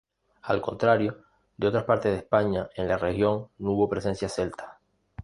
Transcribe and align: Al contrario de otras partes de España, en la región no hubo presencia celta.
Al 0.41 0.61
contrario 0.63 1.25
de 1.57 1.67
otras 1.67 1.83
partes 1.83 2.11
de 2.11 2.17
España, 2.17 2.67
en 2.75 2.87
la 2.87 2.97
región 2.97 3.49
no 3.59 3.69
hubo 3.73 3.87
presencia 3.87 4.27
celta. 4.29 4.79